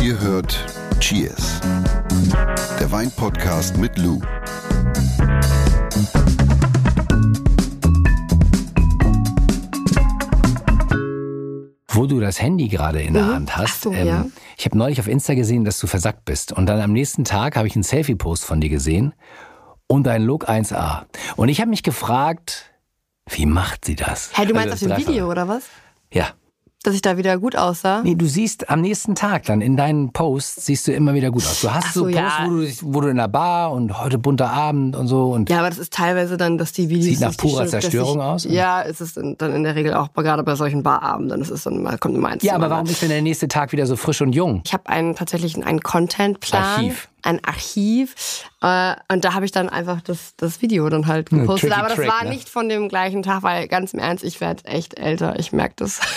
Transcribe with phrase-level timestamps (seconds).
[0.00, 0.58] Ihr hört
[1.00, 1.60] Cheers,
[2.80, 4.20] der Weinpodcast mit Lou.
[11.90, 13.34] Wo du das Handy gerade in der Mhm.
[13.34, 13.82] Hand hast.
[13.82, 14.26] So, ja.
[14.56, 16.52] Ich habe neulich auf Insta gesehen, dass du versackt bist.
[16.52, 19.14] Und dann am nächsten Tag habe ich einen Selfie-Post von dir gesehen
[19.88, 21.06] und dein Look 1A.
[21.36, 22.70] Und ich habe mich gefragt,
[23.28, 24.30] wie macht sie das?
[24.34, 25.06] Hey, du meinst Also auf dem.
[25.08, 25.64] Video, oder was?
[26.12, 26.28] Ja.
[26.88, 28.00] Dass ich da wieder gut aussah?
[28.02, 31.42] Nee, du siehst am nächsten Tag dann in deinen Posts siehst du immer wieder gut
[31.42, 31.60] aus.
[31.60, 32.46] Du hast so, so, Posts, ja.
[32.46, 35.58] wo, du, wo du in der Bar und heute bunter Abend und so und Ja,
[35.58, 37.04] aber das ist teilweise dann, dass die Videos...
[37.04, 38.44] Sieht nach purer schon- Zerstörung ich, aus?
[38.44, 41.42] Ja, es ist dann in der Regel auch gerade bei solchen Barabenden.
[41.42, 43.84] Ist dann mal, kommt immer eins ja, aber warum ist denn der nächste Tag wieder
[43.84, 44.62] so frisch und jung?
[44.64, 47.10] Ich habe einen tatsächlich einen Contentplan, Archiv.
[47.20, 51.70] ein Archiv, äh, und da habe ich dann einfach das, das Video dann halt gepostet.
[51.72, 52.30] Aber das trick, war ne?
[52.30, 55.38] nicht von dem gleichen Tag, weil ganz im Ernst, ich werde echt älter.
[55.38, 56.00] Ich merke das.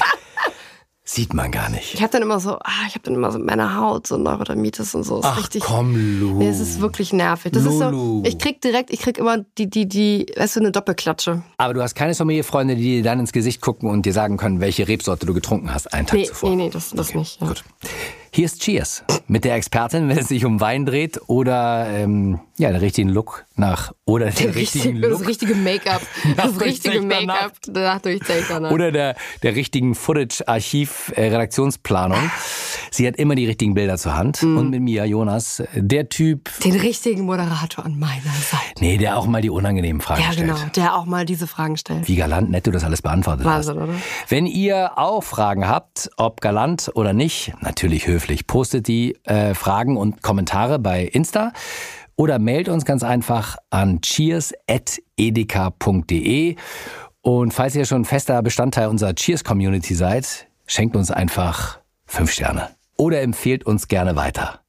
[1.08, 1.94] Sieht man gar nicht.
[1.94, 4.92] Ich habe dann immer so, ah, ich habe dann immer so meine Haut, so Neurodermitis
[4.96, 5.20] und so.
[5.20, 6.38] Ist Ach richtig, komm, Lu.
[6.38, 7.52] Nee, es ist wirklich nervig.
[7.52, 7.74] Das Lulu.
[7.74, 11.44] ist so, ich krieg direkt, ich krieg immer die, die, die, weißt du, eine Doppelklatsche.
[11.58, 14.58] Aber du hast keine Sommelier-Freunde, die dir dann ins Gesicht gucken und dir sagen können,
[14.60, 16.50] welche Rebsorte du getrunken hast, einen Tag Nee, zuvor.
[16.50, 17.40] nee, nee, das, das nicht.
[17.40, 17.46] Ja.
[17.46, 17.62] Gut.
[18.36, 22.68] Hier ist Cheers mit der Expertin, wenn es sich um Wein dreht oder ähm, ja,
[22.70, 26.02] den richtigen Look nach oder den richtigen das Look richtige Make-up.
[26.36, 28.72] Das richtige Make-up nach durchzechter Nacht.
[28.74, 32.18] oder der, der richtigen Footage-Archiv-Redaktionsplanung.
[32.90, 34.42] Sie hat immer die richtigen Bilder zur Hand.
[34.42, 34.58] Mhm.
[34.58, 38.80] Und mit mir, Jonas, der Typ, Den richtigen Moderator an meiner Seite.
[38.80, 40.48] nee, der auch mal die unangenehmen Fragen Ja, stellt.
[40.48, 40.58] genau.
[40.76, 42.06] Der auch mal diese Fragen stellt.
[42.06, 43.88] Wie galant nett du das alles beantwortet Wahnsinn, hast.
[43.88, 43.94] oder?
[44.28, 49.96] Wenn ihr auch Fragen habt, ob galant oder nicht, natürlich höflich, postet die äh, Fragen
[49.96, 51.52] und Kommentare bei Insta
[52.16, 56.56] oder mailt uns ganz einfach an cheers.edeka.de.
[57.20, 62.70] Und falls ihr schon fester Bestandteil unserer Cheers-Community seid, schenkt uns einfach fünf Sterne.
[62.96, 64.60] Oder empfehlt uns gerne weiter.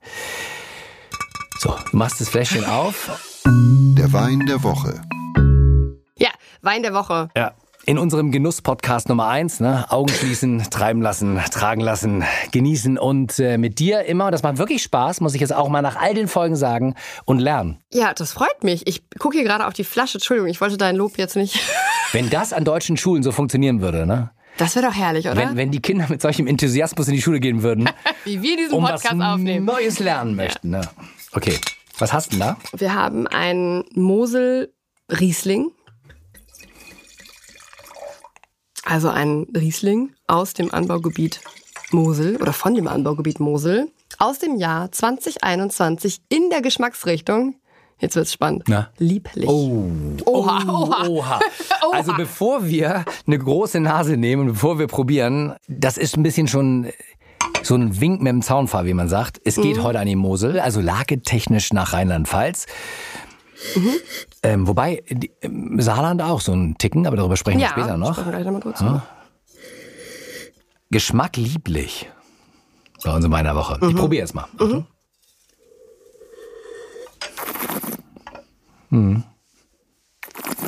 [1.59, 3.41] So, du machst das Fläschchen auf.
[3.45, 5.01] Der Wein der Woche.
[6.17, 7.29] Ja, Wein der Woche.
[7.35, 7.53] Ja.
[7.87, 9.89] In unserem Genuss-Podcast Nummer eins, ne?
[9.89, 14.83] Augen schließen, treiben lassen, tragen lassen, genießen und äh, mit dir immer, das macht wirklich
[14.83, 17.79] Spaß, muss ich jetzt auch mal nach all den Folgen sagen, und lernen.
[17.93, 18.85] Ja, das freut mich.
[18.87, 20.17] Ich gucke hier gerade auf die Flasche.
[20.17, 21.61] Entschuldigung, ich wollte dein Lob jetzt nicht.
[22.11, 24.31] Wenn das an deutschen Schulen so funktionieren würde, ne?
[24.57, 25.37] Das wäre doch herrlich, oder?
[25.37, 27.89] Wenn, wenn die Kinder mit solchem Enthusiasmus in die Schule gehen würden,
[28.25, 29.65] Wie wir diesen um Podcast was aufnehmen.
[29.65, 30.81] Neues lernen möchten, ne?
[31.31, 31.57] Okay,
[31.99, 32.57] was hast du denn da?
[32.75, 34.73] Wir haben einen Mosel
[35.09, 35.71] Riesling.
[38.89, 41.41] Also einen Riesling aus dem Anbaugebiet
[41.91, 47.55] Mosel oder von dem Anbaugebiet Mosel aus dem Jahr 2021 in der Geschmacksrichtung.
[47.99, 48.63] Jetzt wird's spannend.
[48.67, 48.89] Na?
[48.97, 49.49] Lieblich.
[49.49, 49.89] Oh.
[50.25, 51.07] Oha, oha.
[51.07, 51.39] Oha.
[51.91, 56.47] Also bevor wir eine große Nase nehmen und bevor wir probieren, das ist ein bisschen
[56.47, 56.87] schon
[57.63, 59.41] so ein Wink mit dem Zaunpfahl, wie man sagt.
[59.43, 59.61] Es Mhm.
[59.63, 62.67] geht heute an die Mosel, also lagetechnisch nach Rheinland-Pfalz.
[63.75, 63.93] Mhm.
[64.47, 67.97] Ähm, wobei, die, im Saarland auch so ein Ticken, aber darüber sprechen Ja, wir später
[67.97, 68.13] noch.
[68.13, 69.05] sprechen gleich nochmal kurz drüber.
[70.89, 72.09] Geschmack lieblich.
[73.03, 73.77] Bei uns in meiner Woche.
[73.81, 73.89] Mhm.
[73.89, 74.47] Ich probiere jetzt mal.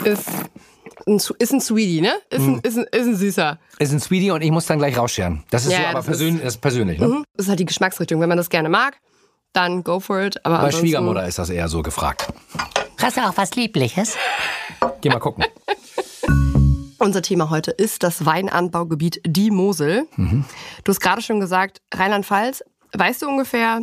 [0.03, 0.27] Ist
[1.07, 2.13] ein, ist ein Sweetie, ne?
[2.29, 2.53] Ist Mhm.
[2.55, 3.59] ein, ist ein, ist ein süßer.
[3.79, 5.43] Ist ein Sweetie und ich muss dann gleich rausscheren.
[5.51, 6.99] Das ist Ja, so, aber das persönlich, das ist persönlich.
[6.99, 7.07] Ne?
[7.07, 7.23] Mhm.
[7.35, 8.19] Das ist halt die Geschmacksrichtung.
[8.21, 8.97] Wenn man das gerne mag,
[9.53, 10.45] dann go for it.
[10.45, 12.27] Aber Bei Schwiegermutter ist das eher so gefragt.
[13.01, 14.17] Hast du auch was Liebliches?
[15.01, 15.45] Geh mal gucken.
[16.99, 20.07] Unser Thema heute ist das Weinanbaugebiet Die Mosel.
[20.17, 20.43] Mhm.
[20.83, 22.63] Du hast gerade schon gesagt, Rheinland-Pfalz.
[22.93, 23.81] Weißt du ungefähr,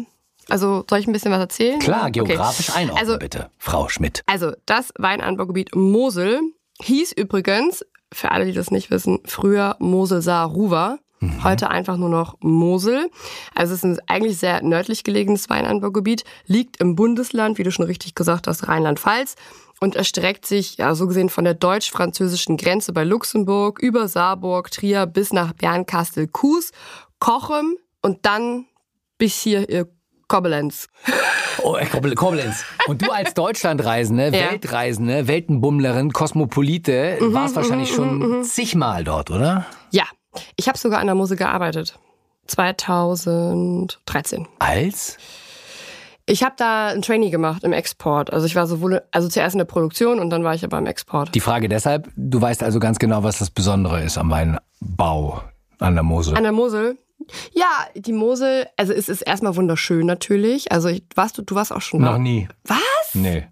[0.50, 1.78] also soll ich ein bisschen was erzählen?
[1.78, 2.12] Klar, Okay.
[2.12, 3.50] geografisch einordnen, Also, bitte.
[3.58, 4.22] Frau Schmidt.
[4.26, 6.40] also das Weinanbaugebiet Mosel
[6.82, 10.98] hieß übrigens, für alle, die das nicht wissen, früher Mosel-Saar-Ruwer.
[11.20, 11.44] Mhm.
[11.44, 13.10] Heute einfach nur noch Mosel.
[13.54, 17.86] Also es ist ein eigentlich sehr nördlich gelegenes Weinanbaugebiet, liegt im Bundesland, wie du schon
[17.86, 19.34] richtig gesagt hast, Rheinland-Pfalz
[19.80, 25.06] und erstreckt sich, ja, so gesehen von der deutsch-französischen Grenze bei Luxemburg über Saarburg, Trier
[25.06, 26.72] bis nach Bernkastel, Kues,
[27.18, 28.66] Kochem und dann
[29.18, 29.88] bis hier ihr
[30.28, 30.88] Koblenz.
[31.62, 32.64] Oh, äh, Kobl- Koblenz.
[32.88, 34.50] Und du als Deutschlandreisende, Ja.
[34.50, 39.66] Weltreisende, Weltenbummlerin, Kosmopolite, Mhm, warst wahrscheinlich schon zigmal dort, oder?
[40.56, 41.98] Ich habe sogar an der Mosel gearbeitet.
[42.46, 44.46] 2013.
[44.58, 45.18] Als?
[46.28, 48.32] Ich habe da ein Trainee gemacht im Export.
[48.32, 50.86] Also ich war sowohl, also zuerst in der Produktion und dann war ich aber im
[50.86, 51.32] Export.
[51.34, 55.42] Die Frage deshalb, du weißt also ganz genau, was das Besondere ist am Weinbau
[55.78, 56.36] an der Mosel.
[56.36, 56.98] An der Mosel?
[57.52, 60.72] Ja, die Mosel, also es ist erstmal wunderschön natürlich.
[60.72, 62.12] Also ich, warst du, du warst auch schon da.
[62.12, 62.48] Noch nie.
[62.64, 63.14] Was?
[63.14, 63.46] Nee.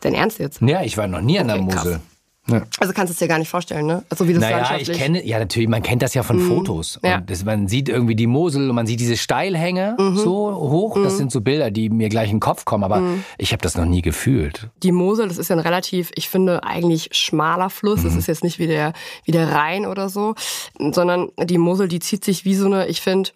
[0.00, 0.60] Dein Ernst jetzt?
[0.62, 2.00] Ja, ich war noch nie an der Okay, krass.
[2.46, 2.66] Mosel.
[2.78, 4.04] Also kannst du es dir gar nicht vorstellen, ne?
[4.08, 4.98] Also wie das Naja, ich landschaftlich.
[4.98, 6.98] kenne, ja natürlich, man kennt das ja von Fotos.
[7.04, 7.20] Ja.
[7.20, 10.16] Das, man sieht irgendwie die Mosel und man sieht diese Steilhänge Mhm.
[10.16, 10.96] so hoch.
[11.02, 13.02] Das sind so Bilder, die mir gleich in den Kopf kommen, aber
[13.38, 14.68] ich habe das noch nie gefühlt.
[14.82, 18.02] Die Mosel, das ist ja ein relativ, ich finde, eigentlich schmaler Fluss.
[18.02, 18.92] Das ist jetzt nicht wie der,
[19.24, 20.34] wie der Rhein oder so,
[20.78, 23.30] sondern die Mosel, die zieht sich wie so eine, ich finde,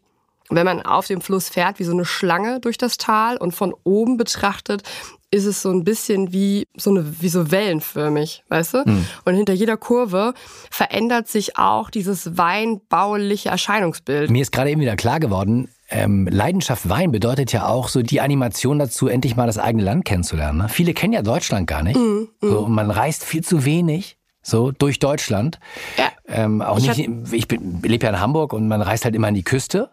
[0.52, 3.72] wenn man auf dem Fluss fährt, wie so eine Schlange durch das Tal und von
[3.84, 4.82] oben betrachtet,
[5.30, 8.84] ist es so ein bisschen wie so eine wie so wellenförmig, weißt du?
[9.24, 10.34] Und hinter jeder Kurve
[10.70, 14.30] verändert sich auch dieses weinbauliche Erscheinungsbild.
[14.30, 18.20] Mir ist gerade eben wieder klar geworden, ähm, Leidenschaft Wein bedeutet ja auch so die
[18.20, 20.58] Animation dazu, endlich mal das eigene Land kennenzulernen.
[20.58, 20.68] Ne?
[20.68, 21.96] Viele kennen ja Deutschland gar nicht.
[21.96, 24.16] Mhm, So, und man reist viel zu wenig.
[24.42, 25.58] So durch Deutschland.
[25.98, 26.10] Ja.
[26.26, 29.34] Ähm, auch Ich nicht, ich lebe ja in Hamburg und man reist halt immer an
[29.34, 29.90] die Küste.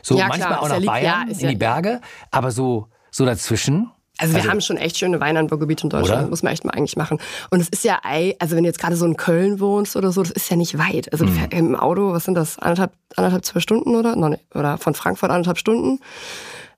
[0.00, 2.00] So Ja, manchmal klar, auch nach ja Bayern, ja, in die Berge.
[2.30, 3.90] Aber so, so dazwischen.
[4.22, 6.30] Also wir haben schon echt schöne Weinanbaugebiete in Deutschland, Oder?
[6.30, 7.18] muss man echt mal eigentlich machen.
[7.50, 8.00] Und es ist ja,
[8.38, 10.78] also wenn du jetzt gerade so in Köln wohnst oder so, das ist ja nicht
[10.78, 11.12] weit.
[11.12, 11.46] Also Mhm.
[11.50, 14.16] im Auto, was sind das, anderthalb, anderthalb, zwei Stunden oder?
[14.16, 15.98] No, nee, oder von Frankfurt anderthalb Stunden.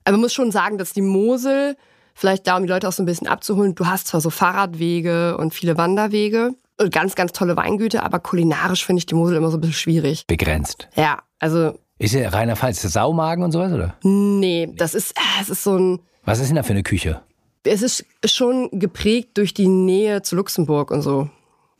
[0.03, 1.75] Aber man muss schon sagen, dass die Mosel,
[2.13, 5.37] vielleicht da, um die Leute auch so ein bisschen abzuholen, du hast zwar so Fahrradwege
[5.37, 9.49] und viele Wanderwege und ganz, ganz tolle Weingüter, aber kulinarisch finde ich die Mosel immer
[9.51, 10.25] so ein bisschen schwierig.
[10.27, 10.87] Begrenzt.
[10.95, 12.71] Ja, also Ist ja reiner Fall.
[12.71, 13.95] Ist das Saumagen und sowas, oder?
[14.03, 17.21] nee, das ist, ah, es ist so ein, Was ist denn da für eine Küche?
[17.65, 21.29] Es ist schon geprägt durch die Nähe zu Luxemburg und so.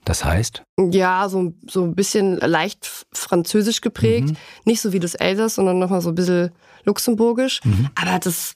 [0.04, 0.64] Das heißt?
[0.92, 4.36] Ja, so, so ein bisschen leicht französisch geprägt.
[4.64, 6.52] Nicht so wie das Elsass, sondern nochmal so ein bisschen
[6.84, 7.62] luxemburgisch.
[7.96, 8.56] Aber das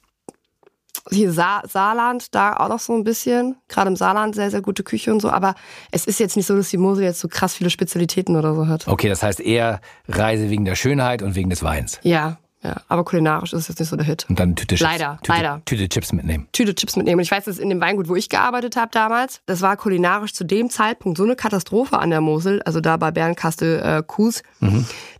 [1.10, 3.56] hier Sa Saarland, da auch noch so ein bisschen.
[3.68, 5.30] Gerade im Saarland sehr, sehr gute Küche und so.
[5.30, 5.54] Aber
[5.90, 8.66] es ist jetzt nicht so, dass die Mosel jetzt so krass viele Spezialitäten oder so
[8.68, 8.86] hat.
[8.86, 11.98] Okay, das heißt eher Reise wegen der Schönheit und wegen des Weins.
[12.02, 12.76] Ja, ja.
[12.88, 14.26] Aber kulinarisch ist es jetzt nicht so der Hit.
[14.28, 14.82] Und dann Tüte Chips.
[14.82, 15.62] Leider, Tüte, leider.
[15.64, 16.46] Tüte Chips mitnehmen.
[16.52, 17.18] Tüte Chips mitnehmen.
[17.18, 20.34] Und ich weiß, dass in dem Weingut, wo ich gearbeitet habe damals, das war kulinarisch
[20.34, 24.42] zu dem Zeitpunkt so eine Katastrophe an der Mosel, also da bei Bernkastel äh, Kues,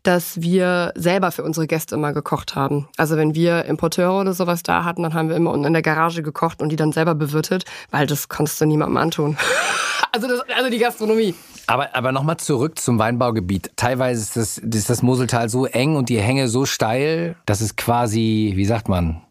[0.02, 2.88] dass wir selber für unsere Gäste immer gekocht haben.
[2.96, 5.82] Also wenn wir Importeure oder sowas da hatten, dann haben wir immer unten in der
[5.82, 9.37] Garage gekocht und die dann selber bewirtet, weil das konntest du niemandem antun.
[10.12, 11.35] also, das, also die Gastronomie.
[11.67, 13.71] Aber, aber nochmal zurück zum Weinbaugebiet.
[13.77, 17.77] Teilweise ist das, ist das Moseltal so eng und die Hänge so steil, dass es
[17.77, 19.23] quasi, wie sagt man,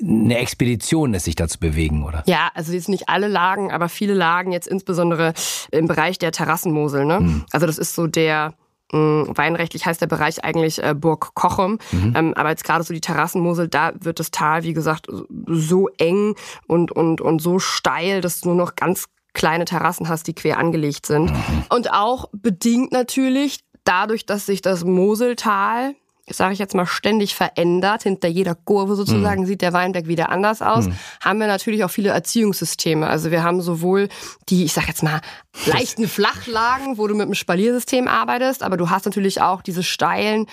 [0.00, 2.22] eine Expedition ist, sich da zu bewegen, oder?
[2.26, 5.32] Ja, also jetzt nicht alle Lagen, aber viele Lagen jetzt insbesondere
[5.70, 7.04] im Bereich der Terrassenmosel.
[7.04, 7.44] Ne?
[7.52, 8.54] Also das ist so der
[8.92, 13.00] mh, Weinrechtlich heißt der Bereich eigentlich äh, Burg Kochem, ähm, aber jetzt gerade so die
[13.00, 15.06] Terrassenmosel, da wird das Tal, wie gesagt,
[15.46, 16.34] so eng
[16.66, 19.06] und, und, und so steil, dass nur noch ganz
[19.38, 21.32] kleine Terrassen hast, die quer angelegt sind.
[21.70, 25.94] Und auch bedingt natürlich dadurch, dass sich das Moseltal
[26.30, 28.02] sage ich jetzt mal, ständig verändert.
[28.02, 30.86] Hinter jeder Kurve sozusagen sieht der Weinberg wieder anders aus.
[31.22, 33.06] Haben wir natürlich auch viele Erziehungssysteme.
[33.06, 34.10] Also wir haben sowohl
[34.50, 35.22] die, ich sage jetzt mal,
[35.64, 40.44] leichten Flachlagen, wo du mit dem Spaliersystem arbeitest, aber du hast natürlich auch diese steilen,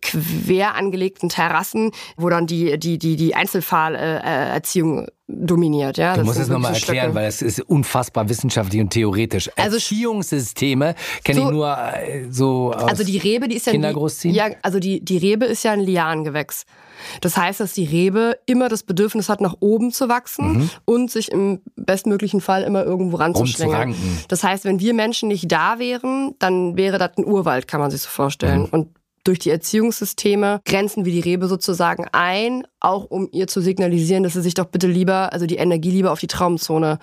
[0.00, 5.98] quer angelegten Terrassen, wo dann die, die, die, die Einzelfallerziehung dominiert.
[5.98, 6.12] Ja?
[6.14, 7.14] Du Das musst es nochmal erklären, Stöcke.
[7.14, 9.50] weil es ist unfassbar wissenschaftlich und theoretisch.
[9.56, 13.72] Also- Erziehungssysteme kenne ich So- nur äh, so aus Also die Rebe, die ist ja
[13.72, 14.34] Kinder ein Li- großziehen?
[14.34, 16.64] Ja, also die, die Rebe ist ja ein Lianengewächs.
[17.20, 21.30] Das heißt, dass die Rebe immer das Bedürfnis hat, nach oben zu wachsen und sich
[21.30, 23.94] im bestmöglichen Fall immer irgendwo ranzuschlängeln.
[24.26, 27.92] Das heißt, wenn wir Menschen nicht da wären, dann wäre das ein Urwald, kann man
[27.92, 28.64] sich so vorstellen.
[28.64, 28.88] Und
[29.28, 34.32] durch die Erziehungssysteme grenzen wir die Rebe sozusagen ein, auch um ihr zu signalisieren, dass
[34.32, 36.98] sie sich doch bitte lieber, also die Energie lieber auf die Traumzone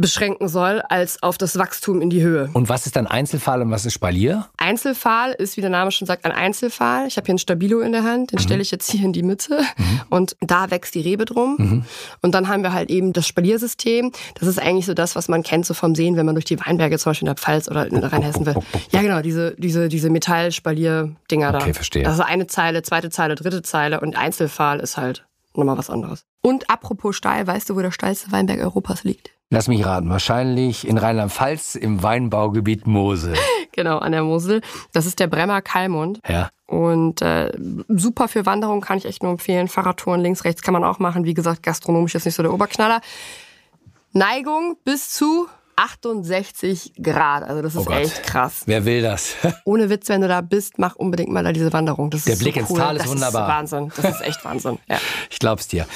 [0.00, 2.50] beschränken soll, als auf das Wachstum in die Höhe.
[2.52, 4.48] Und was ist dann Einzelfall und was ist Spalier?
[4.56, 7.06] Einzelfall ist, wie der Name schon sagt, ein Einzelfall.
[7.06, 9.22] Ich habe hier ein Stabilo in der Hand, den stelle ich jetzt hier in die
[9.22, 9.62] Mitte
[10.08, 11.84] und da wächst die Rebe drum.
[12.22, 14.12] Und dann haben wir halt eben das Spaliersystem.
[14.38, 16.58] Das ist eigentlich so das, was man kennt so vom Sehen, wenn man durch die
[16.58, 18.54] Weinberge zum Beispiel in der Pfalz oder in Rheinhessen will.
[18.90, 21.58] Ja, genau, diese, diese, diese Metallspalier-Dinger da.
[21.58, 22.06] Okay, verstehe.
[22.06, 26.24] Also eine Zeile, zweite Zeile, dritte Zeile und Einzelfall ist halt nochmal was anderes.
[26.42, 29.30] Und apropos steil, weißt du, wo der steilste Weinberg Europas liegt?
[29.52, 33.34] Lass mich raten, wahrscheinlich in Rheinland-Pfalz im Weinbaugebiet Mosel.
[33.72, 34.62] Genau, an der Mosel.
[34.92, 36.18] Das ist der Bremer Kalmund.
[36.28, 36.50] Ja.
[36.66, 37.52] Und äh,
[37.86, 39.68] super für Wanderung kann ich echt nur empfehlen.
[39.68, 41.24] Fahrradtouren links, rechts kann man auch machen.
[41.24, 43.00] Wie gesagt, gastronomisch ist nicht so der Oberknaller.
[44.12, 45.46] Neigung bis zu
[45.80, 47.42] 68 Grad.
[47.42, 48.62] Also das ist Oh echt krass.
[48.66, 49.34] Wer will das?
[49.64, 52.10] Ohne Witz, wenn du da bist, mach unbedingt mal da diese Wanderung.
[52.10, 52.78] Das Der Blick so ins cool.
[52.78, 53.42] Tal ist das wunderbar.
[53.42, 53.92] Ist Wahnsinn.
[53.96, 54.78] Das ist echt Wahnsinn.
[54.88, 54.98] Ja.
[55.30, 55.86] Ich glaub's dir.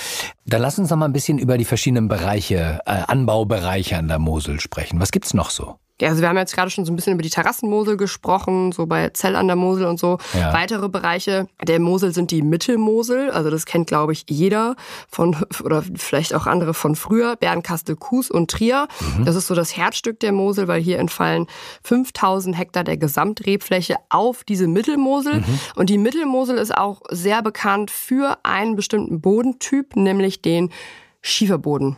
[0.47, 4.19] Dann lass uns noch mal ein bisschen über die verschiedenen Bereiche, äh, Anbaubereiche an der
[4.19, 5.01] Mosel sprechen.
[5.01, 5.77] Was gibt's noch so?
[6.01, 8.87] Ja, also wir haben jetzt gerade schon so ein bisschen über die Terrassenmosel gesprochen, so
[8.87, 10.19] bei Zell an der Mosel und so.
[10.33, 10.53] Ja.
[10.53, 14.75] Weitere Bereiche der Mosel sind die Mittelmosel, also das kennt glaube ich jeder
[15.09, 18.89] von oder vielleicht auch andere von früher, Bernkastel, Kues und Trier.
[19.25, 21.47] Das ist so das Herzstück der Mosel, weil hier entfallen
[21.85, 25.45] 5000 Hektar der Gesamtrebfläche auf diese Mittelmosel
[25.77, 30.71] und die Mittelmosel ist auch sehr bekannt für einen bestimmten Bodentyp, nämlich den
[31.23, 31.97] Schieferboden.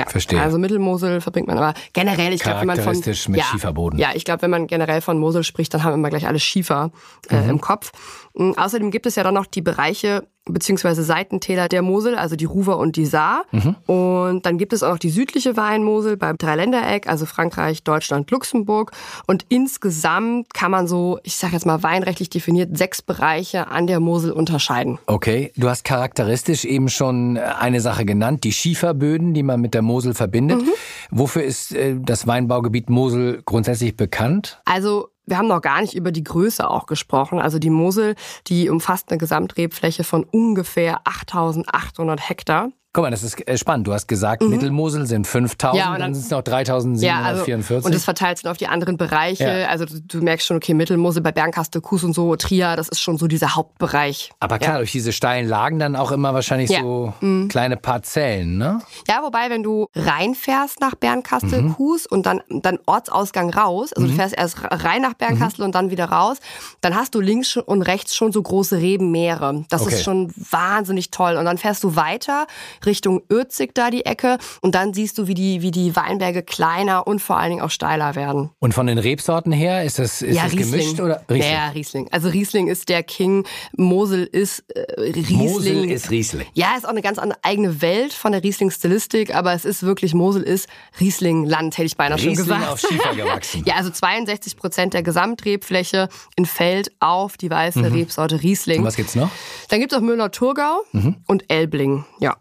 [0.00, 0.40] Ja, Verstehe.
[0.40, 3.98] Also Mittelmosel verbringt man aber generell, ich glaube, wenn man von mit ja, Schieferboden.
[3.98, 6.90] Ja, ich glaube, wenn man generell von Mosel spricht, dann haben immer gleich alle Schiefer
[7.30, 7.50] äh, Mhm.
[7.50, 7.92] im Kopf.
[8.34, 12.44] Mm, Außerdem gibt es ja dann noch die Bereiche beziehungsweise Seitentäler der Mosel, also die
[12.44, 13.44] Ruwer und die Saar.
[13.52, 13.76] Mhm.
[13.86, 18.92] Und dann gibt es auch noch die südliche Weinmosel beim Dreiländereck, also Frankreich, Deutschland, Luxemburg.
[19.26, 24.00] Und insgesamt kann man so, ich sage jetzt mal weinrechtlich definiert, sechs Bereiche an der
[24.00, 24.98] Mosel unterscheiden.
[25.06, 29.82] Okay, du hast charakteristisch eben schon eine Sache genannt, die Schieferböden, die man mit der
[29.82, 30.60] Mosel verbindet.
[30.60, 30.70] Mhm.
[31.10, 34.60] Wofür ist äh, das Weinbaugebiet Mosel grundsätzlich bekannt?
[34.64, 37.38] Also wir haben noch gar nicht über die Größe auch gesprochen.
[37.38, 38.14] Also die Mosel,
[38.46, 42.70] die umfasst eine Gesamtrebfläche von ungefähr 8800 Hektar.
[42.94, 43.86] Guck mal, das ist äh, spannend.
[43.86, 45.78] Du hast gesagt, Mittelmosel sind 5000, Mhm.
[45.78, 47.76] Ja, dann dann- sind es noch Ja, 3744.
[47.76, 49.44] also, und das verteilt sich auf die anderen Bereiche.
[49.62, 49.66] Ja.
[49.68, 53.00] Also du, du merkst schon, okay, Mittelmosel bei Bernkastel, Kues und so, Trier, das ist
[53.00, 54.30] schon so dieser Hauptbereich.
[54.40, 56.82] Aber klar, durch diese steilen Lagen dann auch immer wahrscheinlich Ja.
[57.20, 57.42] Mhm.
[57.42, 58.80] so kleine Parzellen, ne?
[59.08, 61.74] Ja, wobei, wenn du reinfährst nach Bernkastel, Mhm.
[61.74, 65.66] Kues und dann, dann Ortsausgang raus, also du fährst erst rein nach Bernkastel Mhm.
[65.66, 66.36] und dann wieder raus,
[66.80, 69.64] dann hast du links und rechts schon so große Rebenmeere.
[69.68, 69.94] Das Okay.
[69.94, 71.34] ist schon wahnsinnig toll.
[71.36, 72.46] Und dann fährst du weiter
[72.86, 77.06] Richtung Örzig da die Ecke und dann siehst du, wie die, wie die Weinberge kleiner
[77.06, 78.50] und vor allen Dingen auch steiler werden.
[78.58, 80.70] Und von den Rebsorten her, ist das, ist ja, das Riesling.
[80.80, 82.08] gemischt oder Ja, Riesling.
[82.10, 83.44] Also Riesling ist der King,
[83.76, 85.38] Mosel ist äh, Riesling.
[85.38, 86.46] Mosel ist Riesling.
[86.54, 90.14] Ja, ist auch eine ganz andere eigene Welt von der Riesling-Stilistik, aber es ist wirklich,
[90.14, 90.68] Mosel ist
[91.00, 92.68] Riesling-Land, hätte ich beinahe schon Riesling gesagt.
[92.72, 93.62] auf Schiefer gewachsen.
[93.66, 98.80] Ja, also 62 Prozent der Gesamtrebfläche entfällt auf die weiße Rebsorte Riesling.
[98.80, 99.30] Und was gibt's noch?
[99.68, 100.82] Dann gibt es auch Müller-Thurgau
[101.26, 102.04] und Elbling.
[102.20, 102.36] Ja.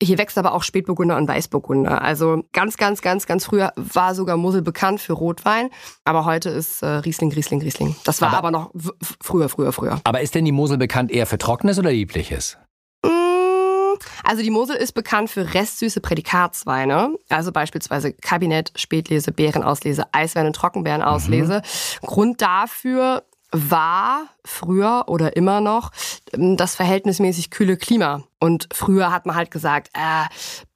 [0.00, 2.00] Hier wächst aber auch Spätburgunder und Weißburgunder.
[2.02, 5.70] Also ganz, ganz, ganz, ganz früher war sogar Mosel bekannt für Rotwein.
[6.04, 7.96] Aber heute ist äh, Riesling, Riesling, Riesling.
[8.04, 10.00] Das war aber, noch w- f- früher, früher, früher.
[10.04, 12.56] Aber ist denn die Mosel bekannt eher für Trockenes oder Liebliches?
[13.04, 13.08] Mm,
[14.22, 20.54] Also die Mosel ist bekannt für restsüße Prädikatsweine, also beispielsweise Kabinett, Spätlese, Beerenauslese, Eiswein und
[20.54, 21.62] Trockenbeerenauslese.
[22.02, 25.90] Grund dafür war früher oder immer noch
[26.32, 28.22] ähm, das verhältnismäßig kühle Klima.
[28.40, 30.26] Und früher hat man halt gesagt, äh,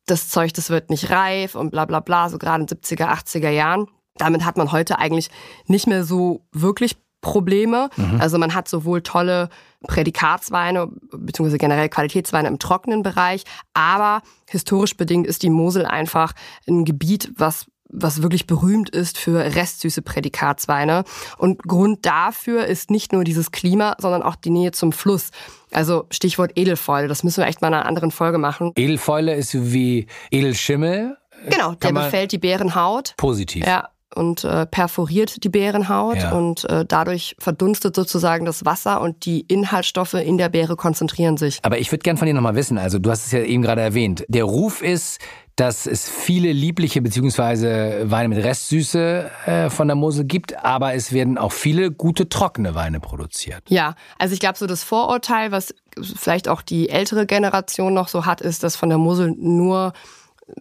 [0.06, 3.50] das Zeug, das wird nicht reif und bla bla bla, so gerade in 70er, 80er
[3.50, 3.88] Jahren.
[4.16, 5.30] Damit hat man heute eigentlich
[5.66, 7.88] nicht mehr so wirklich Probleme.
[8.18, 9.48] Also man hat sowohl tolle
[9.86, 16.32] Prädikatsweine beziehungsweise generell Qualitätsweine im trockenen Bereich, aber historisch bedingt ist die Mosel einfach
[16.68, 21.04] ein Gebiet, was was wirklich berühmt ist für restsüße Prädikatsweine.
[21.38, 25.30] Und Grund dafür ist nicht nur dieses Klima, sondern auch die Nähe zum Fluss.
[25.70, 28.72] Also Stichwort Edelfäule, das müssen wir echt mal in einer anderen Folge machen.
[28.76, 31.16] Edelfäule ist wie Edelschimmel.
[31.48, 33.14] Genau, der Kann man- befällt die Bärenhaut.
[33.16, 33.66] Positiv.
[33.66, 36.32] Ja, und äh, perforiert die Bärenhaut Ja.
[36.32, 41.58] und äh, dadurch verdunstet sozusagen das Wasser und die Inhaltsstoffe in der Beere konzentrieren sich.
[41.62, 43.80] Aber ich würde gern von dir nochmal wissen, also du hast es ja eben gerade
[43.80, 45.18] erwähnt, der Ruf ist,
[45.56, 51.12] dass es viele liebliche beziehungsweise Weine mit Restsüße äh, von der Mosel gibt, aber es
[51.12, 53.62] werden auch viele gute trockene Weine produziert.
[53.68, 55.74] Ja, also ich glaube, so das Vorurteil, was
[56.16, 59.92] vielleicht auch die ältere Generation noch so hat, ist, dass von der Mosel nur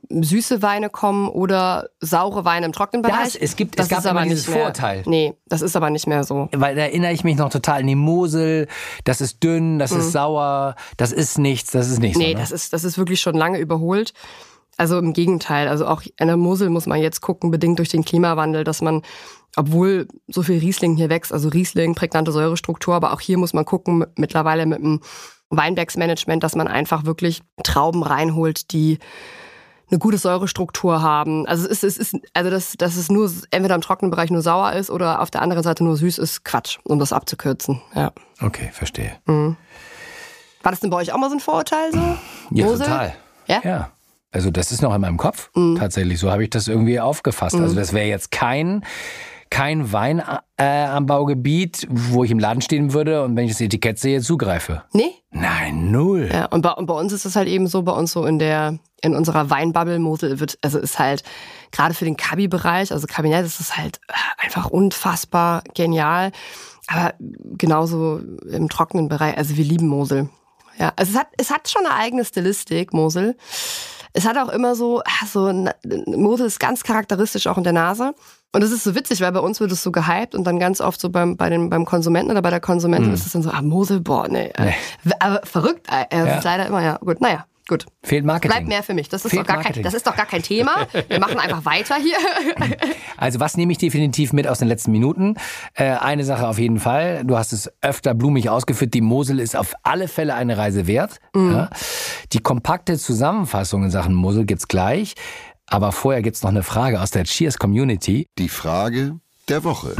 [0.10, 3.28] süße Weine kommen oder saure Weine im trockenen Bereich.
[3.30, 5.04] es- es gibt- es das gab ist aber dieses mehr, Vorurteil.
[5.06, 6.48] Nee, das ist aber nicht mehr so.
[6.54, 8.68] Weil da erinnere ich mich noch total an die Mosel,
[9.04, 10.00] das ist dünn, das Mhm.
[10.00, 12.34] ist sauer, das ist nichts, das ist nicht Nee, so.
[12.34, 12.40] Ne?
[12.40, 14.14] das ist, das ist wirklich schon lange überholt.
[14.82, 15.68] Also im Gegenteil.
[15.68, 19.02] Also auch an der Mosel muss man jetzt gucken, bedingt durch den Klimawandel, dass man,
[19.56, 23.66] obwohl so viel Riesling hier wächst, also Riesling, prägnante Säurestruktur, aber auch hier muss man
[23.66, 25.00] gucken, mit- mittlerweile mit dem
[25.50, 29.00] Weinbergsmanagement, dass man einfach wirklich Trauben reinholt, die
[29.90, 31.46] eine gute Säurestruktur haben.
[31.48, 34.42] Also es ist, es ist also dass, dass es nur entweder im trockenen Bereich nur
[34.42, 37.82] sauer ist oder auf der anderen Seite nur süß ist, Quatsch, um das abzukürzen.
[37.94, 38.14] Ja.
[38.42, 39.12] okay, verstehe.
[39.26, 42.00] War das denn bei euch auch mal so ein Vorurteil so?
[42.52, 42.86] Ja, Mosel?
[42.86, 43.14] total.
[43.48, 43.60] Ja?
[43.64, 43.92] Ja.
[44.32, 45.76] Also das ist noch in meinem Kopf Mhm.
[45.78, 46.20] tatsächlich.
[46.20, 47.56] So habe ich das irgendwie aufgefasst.
[47.56, 48.84] Also das wäre jetzt kein
[49.50, 54.84] kein Weinanbaugebiet, wo ich im Laden stehen würde und wenn ich das Etikett sehe, zugreife.
[54.94, 55.12] Nee?
[55.30, 56.30] Nein, null.
[56.32, 58.40] Ja, und bei, und bei uns ist es halt eben so, bei uns so in
[58.40, 61.24] der, in unserer Weinbubble Mosel wird, also ist halt,
[61.72, 64.14] gerade für den Kabi-Bereich, also Kabinett ist es halt äh,
[64.46, 66.32] einfach unfassbar genial.
[66.88, 67.14] Aber
[67.58, 70.30] genauso im trockenen Bereich, also wir lieben Mosel.
[70.78, 73.36] Ja, also es hat, es hat schon eine eigene Stilistik, Mosel.
[74.14, 75.52] Es hat auch immer so, ah, so
[76.06, 78.14] Mosel ist ganz charakteristisch auch in der Nase.
[78.54, 80.82] Und es ist so witzig, weil bei uns wird es so gehypt und dann ganz
[80.82, 83.14] oft so beim, bei den, beim Konsumenten oder bei der Konsumentin mm.
[83.14, 84.52] ist es dann so, ah, Mosel, boah, nee.
[84.60, 84.74] nee.
[85.20, 86.38] Aber verrückt, äh, ja.
[86.38, 87.46] ist leider immer, ja, gut, naja.
[87.72, 87.86] Gut.
[88.04, 88.52] Fehlt Marketing.
[88.52, 89.08] Bleibt mehr für mich.
[89.08, 90.88] Das ist, doch gar kein, das ist doch gar kein Thema.
[91.08, 92.18] Wir machen einfach weiter hier.
[93.18, 95.36] Also was nehme ich definitiv mit aus den letzten Minuten?
[95.76, 97.24] Äh, eine Sache auf jeden Fall.
[97.24, 98.96] Du hast es öfter blumig ausgeführt.
[98.96, 101.20] Die Mosel ist auf alle Fälle eine Reise wert.
[101.36, 101.52] Mhm.
[101.54, 101.70] Ja.
[102.34, 105.14] Die kompakte Zusammenfassung in Sachen Mosel gibt's gleich.
[105.68, 108.28] Aber vorher gibt's noch eine Frage aus der Cheers Community.
[108.40, 109.96] Die Frage der Woche.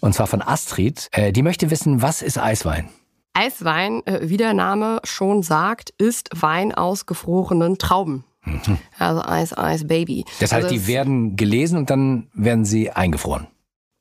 [0.00, 1.08] Und zwar von Astrid.
[1.10, 2.88] Äh, die möchte wissen, was ist Eiswein?
[3.34, 8.24] Eiswein, äh, wie der Name schon sagt, ist Wein aus gefrorenen Trauben.
[8.44, 8.78] Mhm.
[8.98, 10.24] Also Eis, Eis, Baby.
[10.40, 13.48] Das heißt, also die werden gelesen und dann werden sie eingefroren.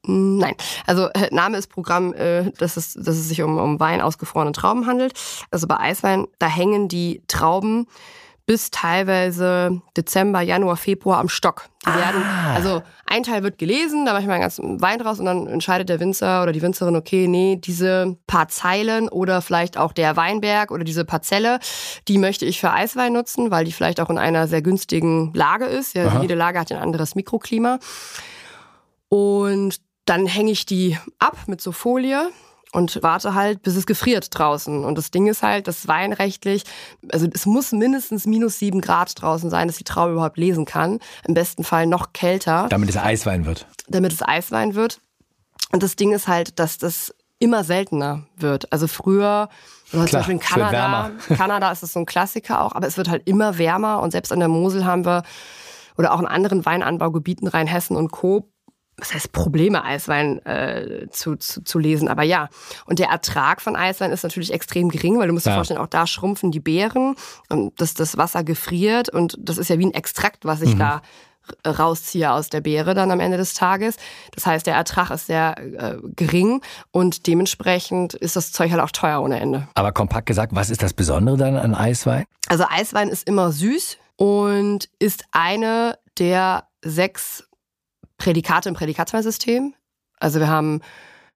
[0.06, 4.02] Nein, also äh, Name ist Programm, äh, dass, es, dass es sich um, um Wein
[4.02, 5.13] aus gefrorenen Trauben handelt.
[5.50, 7.88] Also bei Eiswein, da hängen die Trauben
[8.45, 11.69] bis teilweise Dezember, Januar, Februar am Stock.
[11.85, 11.97] Die ah.
[11.97, 12.23] werden,
[12.53, 15.47] also ein Teil wird gelesen, da mache ich mal einen ganzen Wein draus und dann
[15.47, 20.17] entscheidet der Winzer oder die Winzerin, okay, nee, diese paar Zeilen oder vielleicht auch der
[20.17, 21.59] Weinberg oder diese Parzelle,
[22.07, 25.65] die möchte ich für Eiswein nutzen, weil die vielleicht auch in einer sehr günstigen Lage
[25.65, 25.95] ist.
[25.95, 27.79] Ja, jede Lage hat ein anderes Mikroklima.
[29.07, 32.29] Und dann hänge ich die ab mit so Folie
[32.74, 34.84] und warte halt, bis es gefriert draußen.
[34.84, 36.63] Und das Ding ist halt, das weinrechtlich,
[37.12, 41.00] also es muss mindestens minus sieben Grad draußen sein, dass die Traube überhaupt lesen kann.
[41.25, 42.68] Im besten Fall noch kälter.
[42.70, 43.68] Damit es Eiswein wird.
[43.88, 45.00] Damit es Eiswein wird.
[45.72, 48.72] Und das Ding ist halt, dass das immer seltener wird.
[48.72, 49.50] Also früher,
[49.89, 53.10] Klar, zum Beispiel in Kanada, Kanada ist das so ein Klassiker auch, aber es wird
[53.10, 55.24] halt immer wärmer und selbst an der Mosel haben wir
[55.96, 58.50] oder auch in anderen Weinanbaugebieten, Rheinhessen und Co.,
[59.03, 62.07] was heißt Probleme, Eiswein äh, zu, zu, zu lesen.
[62.07, 62.48] Aber ja,
[62.86, 65.88] und der Ertrag von Eiswein ist natürlich extrem gering, weil du musst dir vorstellen, auch
[65.88, 67.15] da schrumpfen die Beeren
[67.50, 70.79] und das, das Wasser gefriert und das ist ja wie ein Extrakt, was ich mhm.
[70.79, 71.01] da
[71.67, 73.98] rausziehe aus der Beere dann am Ende des Tages.
[74.33, 78.91] Das heißt, der Ertrag ist sehr äh, gering und dementsprechend ist das Zeug halt auch
[78.91, 79.67] teuer ohne Ende.
[79.74, 82.24] Aber kompakt gesagt, was ist das Besondere dann an Eiswein?
[82.48, 87.43] Also Eiswein ist immer süß und ist eine der sechs
[88.24, 89.74] Prädikate im Prädikatswahlsystem.
[90.18, 90.80] Also wir haben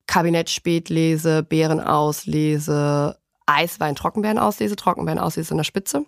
[0.08, 6.06] Kabinett Spätlese, Beerenauslese, Eiswein, Trockenbeerenauslese, Trockenbeerenauslese in der Spitze.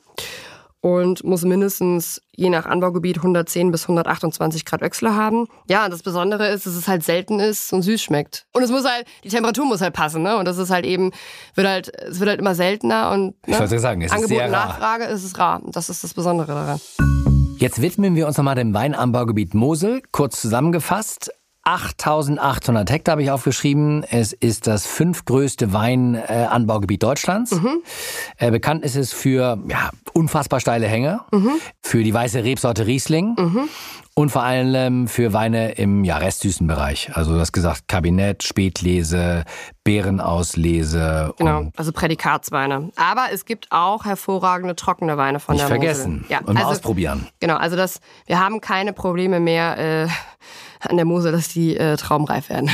[0.79, 5.47] Und muss mindestens je nach Anbaugebiet 110 bis 128 Grad Öchsle haben.
[5.67, 8.45] Ja, das Besondere ist, dass es halt selten ist und süß schmeckt.
[8.53, 10.37] Und es muss halt, die Temperatur muss halt passen, ne?
[10.37, 11.11] Und das ist halt eben,
[11.55, 13.33] wird halt, es wird halt immer seltener und ne?
[13.47, 15.11] ich wollte sagen, es Angebot ist sehr und Nachfrage rar.
[15.11, 15.61] ist es rar.
[15.61, 16.79] Und das ist das Besondere daran.
[17.59, 20.01] Jetzt widmen wir uns nochmal dem Weinanbaugebiet Mosel.
[20.13, 21.29] Kurz zusammengefasst,
[21.63, 24.05] 8800 Hektar habe ich aufgeschrieben.
[24.09, 27.51] Es ist das fünftgrößte Weinanbaugebiet Deutschlands.
[27.51, 27.83] Mhm.
[28.37, 31.51] Äh, bekannt ist es für ja, unfassbar steile Hänge, mhm.
[31.81, 33.67] für die weiße Rebsorte Riesling mhm.
[34.19, 37.09] Und vor allem für Weine im ja, restsüßen Bereich.
[37.13, 39.45] Also du hast gesagt Kabinett, Spätlese,
[39.85, 41.33] Beerenauslese.
[41.37, 42.91] Genau, also Prädikatsweine.
[42.97, 47.27] Aber es gibt auch hervorragende trockene Weine von Nicht der vergessen Ja, und also, ausprobieren.
[47.39, 50.07] Genau, also das, wir haben keine Probleme mehr äh,
[50.89, 52.69] an der Mosel, dass die äh, traumreif werden.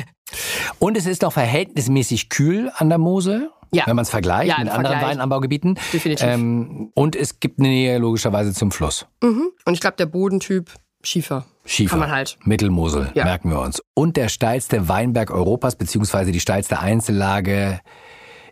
[0.78, 3.50] und es ist auch verhältnismäßig kühl an der Mosel.
[3.72, 3.86] Ja.
[3.86, 5.16] Wenn man es vergleicht ja, mit anderen Vergleich.
[5.16, 5.78] Weinanbaugebieten.
[5.92, 6.26] Definitiv.
[6.26, 9.06] Ähm, und es gibt eine Nähe logischerweise zum Fluss.
[9.22, 9.50] Mhm.
[9.64, 11.46] Und ich glaube, der Bodentyp Schiefer.
[11.64, 11.90] Schiefer.
[11.90, 12.36] Kann man halt.
[12.44, 13.24] Mittelmosel, ja.
[13.24, 13.82] merken wir uns.
[13.94, 17.80] Und der steilste Weinberg Europas, beziehungsweise die steilste Einzellage,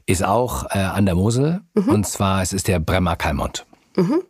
[0.07, 1.61] ist auch äh, an der Mosel.
[1.75, 1.89] Mhm.
[1.89, 3.67] Und zwar es ist der Bremer Kalmont.
[3.97, 4.23] Mhm.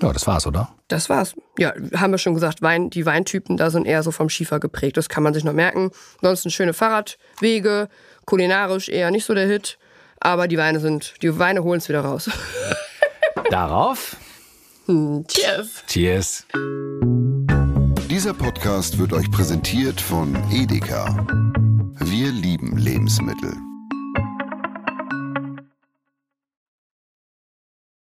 [0.00, 0.68] Ja, das war's, oder?
[0.88, 1.34] Das war's.
[1.58, 4.96] Ja, haben wir schon gesagt, Wein, die Weintypen da sind eher so vom Schiefer geprägt.
[4.96, 5.90] Das kann man sich noch merken.
[6.20, 7.88] Ansonsten schöne Fahrradwege,
[8.26, 9.78] kulinarisch eher nicht so der Hit.
[10.26, 12.28] Aber die Weine sind, die Weine holen es wieder raus.
[13.50, 14.16] Darauf.
[14.86, 15.84] Hm, cheers.
[15.86, 16.44] Cheers.
[18.10, 21.24] Dieser Podcast wird euch präsentiert von Edeka.
[22.00, 23.52] Wir lieben Lebensmittel.